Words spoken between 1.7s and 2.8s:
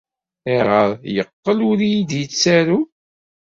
iyi-d-yettaru?